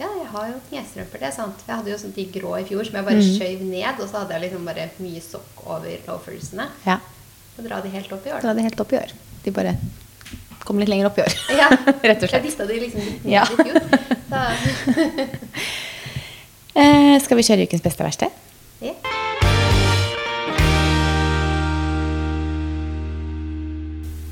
[0.00, 1.62] Ja, jeg har jo knestrømper, det er sant.
[1.66, 3.28] Jeg hadde jo sånn de grå i fjor som jeg bare mm.
[3.36, 6.66] skjøv ned, og så hadde jeg liksom bare mye sokk over loafersene.
[6.86, 6.98] Ja.
[7.56, 8.40] Og dra de helt opp i år.
[8.44, 9.12] Dra de helt opp i år.
[9.44, 9.76] De bare
[10.66, 11.36] kommer litt lenger opp i år.
[11.56, 11.68] Ja,
[12.10, 13.44] Rett og Jeg dista de liksom litt ned Ja.
[13.44, 13.76] i fjor.
[16.76, 18.34] Eh, skal vi kjøre ukens beste verksted?
[18.84, 18.92] ja.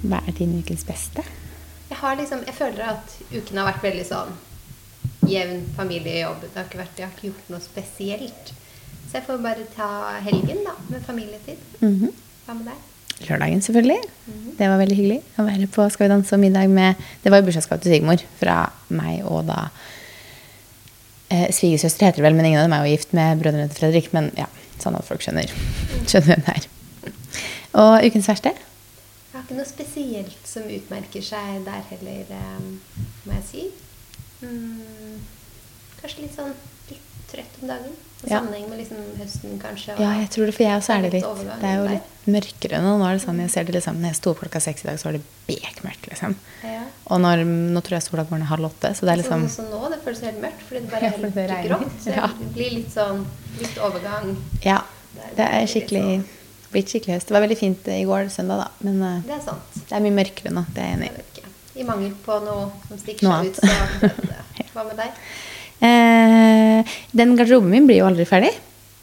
[0.05, 1.25] Hva er din ukens beste?
[1.95, 4.33] Jeg, har liksom, jeg føler at uken har vært veldig sånn
[5.31, 6.41] jevn familiejobb.
[6.43, 8.51] Det har ikke vært, jeg har ikke gjort noe spesielt.
[9.05, 9.87] Så jeg får bare ta
[10.27, 11.63] helgen da, med familietid.
[11.79, 12.11] Mhm.
[12.49, 12.91] Hva med deg?
[13.29, 14.11] Lørdagen, selvfølgelig.
[14.59, 17.39] Det var veldig hyggelig å være på Skal vi danse og middag med Det var
[17.39, 18.57] jo bursdagsgave til svigermor fra
[18.91, 19.61] meg og da
[21.31, 23.79] eh, Svigersøster heter det vel, men ingen av dem er jo gift med brødrene til
[23.85, 24.11] Fredrik.
[24.19, 24.51] Men ja,
[24.83, 25.47] sånn at folk skjønner,
[26.11, 26.69] skjønner hvem det er.
[27.79, 28.57] Og ukens verste?
[29.45, 33.65] Har ikke noe spesielt som utmerker seg der heller, eh, må jeg si.
[34.41, 35.19] Mm,
[36.01, 36.55] kanskje litt sånn
[36.89, 37.93] litt trøtt om dagen.
[38.25, 38.39] I Ja.
[38.41, 39.99] sammenheng med liksom høsten, kanskje.
[40.01, 42.81] Ja, jeg tror det, for jeg også er det litt Det er jo litt mørkere
[42.81, 42.97] nå.
[42.97, 44.89] Nå er det sånn, jeg ser det liksom Når jeg sto opp klokka seks i
[44.89, 46.37] dag, så var det bekmørkt, liksom.
[46.63, 46.85] Ja.
[47.09, 49.69] Og når, nå tror jeg sola går ned halv åtte, så det er liksom Sånn
[49.69, 52.01] nå, det føles helt mørkt, fordi det bare er helt ja, grått.
[52.01, 53.27] Så det blir litt sånn
[53.61, 54.37] litt overgang.
[54.65, 54.81] Ja.
[55.37, 56.25] Det er skikkelig
[56.75, 57.31] blitt skikkelig høst.
[57.31, 58.85] Det var veldig fint i går, søndag, da.
[58.87, 59.81] Men eh, Det er sant.
[59.81, 60.67] det er mye mørkere nå.
[60.75, 61.49] Det er jeg enig i.
[61.83, 64.05] I mangel på noe som stikker Noe seg annet.
[64.05, 64.69] ut, så.
[64.77, 65.25] Hva med deg?
[65.85, 68.53] Eh, den garderoben min blir jo aldri ferdig.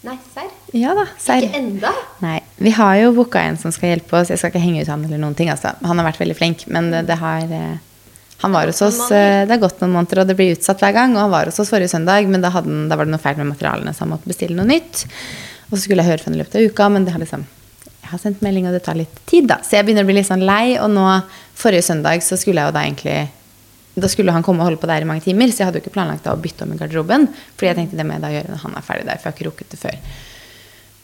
[0.08, 0.48] Nei, serr?
[0.74, 1.44] Ja da, serr.
[1.46, 1.92] Ikke enda?
[2.24, 2.40] Nei.
[2.62, 4.32] Vi har jo booka en som skal hjelpe oss.
[4.34, 5.52] Jeg skal ikke henge ut han eller noen ting.
[5.54, 5.76] Altså.
[5.86, 7.78] Han har vært veldig flink, men det, det har eh,
[8.42, 10.96] Han var hos oss eh, Det har gått noen måneder, og det blir utsatt hver
[10.96, 11.14] gang.
[11.18, 13.38] Og han var hos oss forrige søndag, men da, han, da var det noe feil
[13.44, 15.04] med materialene, så han måtte bestille noe nytt.
[15.70, 17.46] Og så skulle jeg høre fra ham i løpet av uka, men det har liksom
[18.12, 19.60] har sendt melding, og det tar litt tid, da.
[19.66, 20.78] Så jeg begynner å bli litt sånn lei.
[20.82, 21.06] Og nå,
[21.58, 23.22] forrige søndag, så skulle jeg jo da egentlig
[23.92, 25.84] Da skulle han komme og holde på der i mange timer, så jeg hadde jo
[25.84, 27.26] ikke planlagt da å bytte om i garderoben.
[27.58, 29.34] Fordi jeg tenkte det må jeg da gjøre når han er ferdig der, for jeg
[29.34, 29.98] har ikke rukket det før.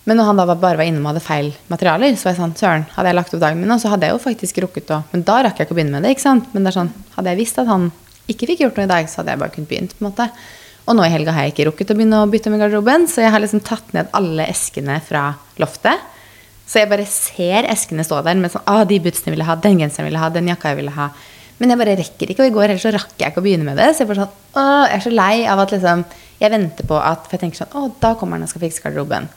[0.07, 2.53] Men når han da bare var innom og hadde feil materialer, så var jeg sånn
[2.55, 5.01] Søren, hadde jeg lagt opp dagen min nå, så hadde jeg jo faktisk rukket å
[5.11, 6.47] Men da rakk jeg ikke å begynne med det, ikke sant?
[6.53, 7.89] Men det er sånn, hadde jeg visst at han
[8.31, 10.29] ikke fikk gjort noe i dag, så hadde jeg bare kunnet begynt, på en måte.
[10.87, 13.09] Og nå i helga har jeg ikke rukket å begynne å bytte om i garderoben,
[13.11, 15.25] så jeg har liksom tatt ned alle eskene fra
[15.59, 16.07] loftet.
[16.67, 19.55] Så jeg bare ser eskene stå der med sånn Å, de bootsene vil jeg ha,
[19.63, 21.09] den genseren vil jeg ha, den jakka jeg ville ha.
[21.57, 23.65] Men jeg bare rekker ikke, og i går ellers så rakk jeg ikke å begynne
[23.65, 23.89] med det.
[23.95, 26.97] Så jeg bare sånn, å, jeg er så lei av at liksom Jeg venter på
[27.01, 29.29] at For jeg tenker sånn Å, da kommer han og skal fikse garderoben.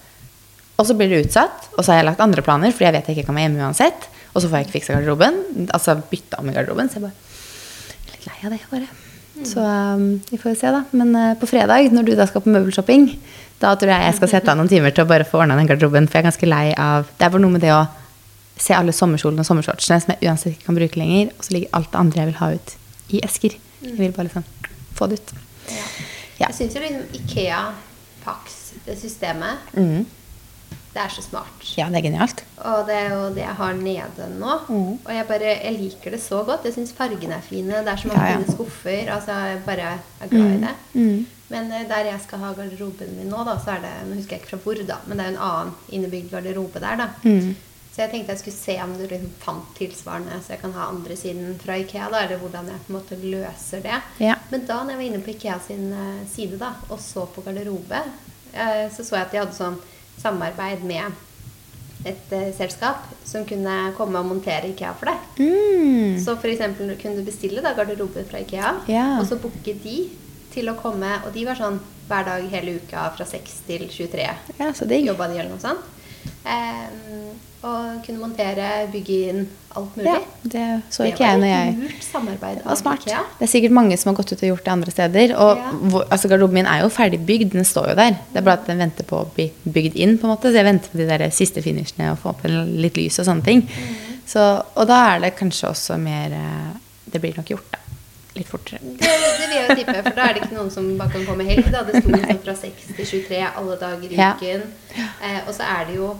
[0.80, 3.08] Og så blir det utsatt, og så har jeg lagt andre planer, fordi jeg vet
[3.10, 4.08] jeg ikke kan være hjemme uansett.
[4.32, 5.42] Og så får jeg ikke fiksa garderoben,
[5.76, 6.88] altså bytta om i garderoben.
[6.88, 9.09] Så jeg bare er litt lei av det, bare.
[9.46, 10.82] Så um, vi får jo se, da.
[10.96, 13.06] Men eh, på fredag, når du da skal på møbelshopping,
[13.60, 15.68] da tror jeg jeg skal sette av noen timer til å bare få ordna den
[15.68, 17.82] garderoben, for jeg er ganske lei av Det er bare noe med det å
[18.60, 21.74] se alle sommerkjolene og sommershortsene som jeg uansett ikke kan bruke lenger, og så ligger
[21.78, 22.74] alt det andre jeg vil ha ut,
[23.10, 23.56] i esker.
[23.84, 24.44] Jeg vil bare liksom
[24.98, 25.32] få det ut.
[25.70, 25.86] Ja.
[26.40, 26.46] Ja.
[26.46, 27.60] Jeg syns jo liksom Ikea,
[28.24, 30.04] Pax, det systemet, Mm.
[30.90, 31.66] Det er så smart.
[31.78, 32.40] Ja, det er genialt.
[32.66, 34.56] Og det er jo det jeg har nede nå.
[34.66, 34.94] Mm.
[34.98, 36.66] Og jeg bare, jeg liker det så godt.
[36.66, 37.84] Jeg syns fargene er fine.
[37.86, 38.40] Det er så mange ja.
[38.40, 39.12] fine skuffer.
[39.14, 40.74] Altså, jeg bare er glad i det.
[40.94, 41.20] Mm.
[41.50, 44.36] Men eh, der jeg skal ha garderoben min nå, da, så er det Nå husker
[44.36, 47.08] jeg ikke fra hvor, da, men det er jo en annen innebygd garderobe der, da.
[47.22, 47.54] Mm.
[47.90, 50.88] Så jeg tenkte jeg skulle se om du liksom fant tilsvarende, så jeg kan ha
[50.92, 52.10] andre siden fra Ikea.
[52.10, 54.02] da, Eller hvordan jeg på en måte løser det.
[54.22, 54.36] Ja.
[54.50, 57.42] Men da når jeg var inne på Ikea sin eh, side da, og så på
[57.46, 58.02] garderobe,
[58.52, 59.80] eh, så så jeg at de hadde sånn
[60.22, 61.12] samarbeid med
[62.08, 65.18] et eh, selskap som kunne komme og montere Ikea for deg.
[65.42, 66.16] Mm.
[66.24, 69.18] Så for eksempel kunne du bestille da garderobe fra Ikea, Ja.
[69.20, 69.98] og så booke de
[70.54, 71.78] til å komme, og de var sånn
[72.08, 74.24] hver dag hele uka fra 6 til 23
[74.58, 75.06] Ja, så digg.
[75.06, 75.84] jobba de eller noe sånt.
[76.48, 79.40] Ehm, og kunne montere, bygge inn
[79.76, 80.08] alt mulig.
[80.08, 81.74] Ja, det så Det jeg når jeg
[82.56, 83.02] Det var smart.
[83.04, 83.18] IKEA.
[83.38, 85.34] Det er sikkert mange som har gått ut og gjort det andre steder.
[85.36, 85.70] Og Ja.
[85.92, 88.16] hvor, altså garderoben min er jo ferdig bygd, den står jo der.
[88.32, 90.48] Det er bare at den venter på å bli bygd inn, på en måte.
[90.48, 93.44] Så jeg venter på de der siste finishene og få opp litt lys og sånne
[93.44, 93.60] ting.
[93.68, 93.94] Mm.
[94.26, 96.72] Så, og da er det kanskje også mer eh,
[97.10, 97.79] Det blir nok gjort, da.
[98.36, 98.78] Litt fortere.
[98.80, 101.42] Det, det vil jeg tippe, for da er det ikke noen som bare kan komme
[101.48, 101.66] helg.
[101.74, 101.80] Da.
[101.88, 104.34] Det sto liksom fra 6 til 23 alle dager i Ja.
[104.38, 104.62] uken.
[105.22, 106.12] Eh, og så er det jo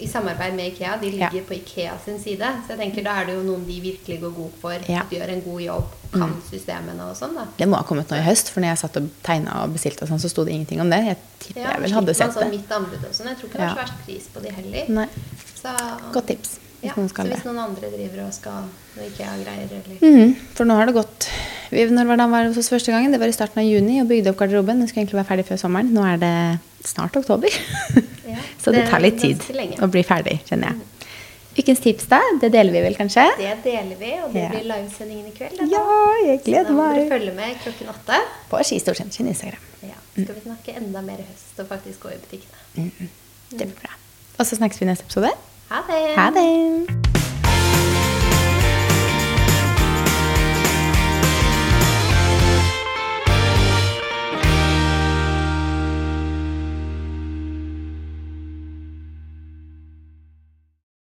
[0.00, 0.96] i samarbeid med Ikea.
[1.00, 1.42] De ligger Ja.
[1.46, 2.48] på Ikea sin side.
[2.66, 4.72] Så jeg tenker da er det jo noen de virkelig går god for.
[4.88, 5.02] Ja.
[5.02, 5.08] Mm.
[5.10, 7.34] De gjør en god jobb, kan systemene og sånn.
[7.36, 7.44] da.
[7.58, 10.02] Det må ha kommet nå i høst, for når jeg satt og tegna og bestilte,
[10.02, 11.04] og sånn, så sto det ingenting om det.
[11.06, 12.58] Jeg tipper Ja, jeg vel hadde sett sånn det.
[12.58, 13.26] mitt anbud og sånn.
[13.28, 14.84] Jeg tror ikke det er så verst pris på de heller.
[14.88, 15.08] Nei.
[15.62, 15.68] Så,
[16.12, 16.58] Godt tips.
[16.80, 17.36] Hvis ja, noen så skal det.
[17.36, 18.68] hvis noen andre driver og skal
[19.04, 19.72] ikke ha greier.
[19.76, 21.26] eller mm, for nå har det gått
[21.70, 23.12] vi, Når var det han var hos oss første gangen?
[23.12, 24.80] Det var i starten av juni og bygde opp garderoben.
[24.80, 25.92] Den skulle egentlig være ferdig før sommeren.
[25.94, 26.32] Nå er det
[26.88, 27.52] snart oktober.
[28.26, 29.44] Ja, Så det det tar litt tid
[29.84, 30.86] å bli ferdig, kjenner jeg.
[31.60, 32.20] Ukens tips, da?
[32.40, 33.24] Det deler vi vel kanskje?
[33.36, 34.50] Det deler vi, og det Ja.
[34.54, 35.58] blir livesendingen i kveld.
[35.58, 35.66] Da.
[35.68, 35.84] Ja,
[36.24, 36.70] jeg gleder meg.
[36.70, 38.20] Så da må dere følge med klokken åtte.
[38.48, 39.60] På Ski sin Instagram.
[39.82, 43.10] Ja, skal vi snakke enda mer i høst og faktisk gå i butikkene.
[43.50, 43.92] Det blir bra.
[44.38, 45.34] Og så snakkes vi i neste episode.
[45.70, 46.14] Ha det.
[46.16, 46.86] Ha det.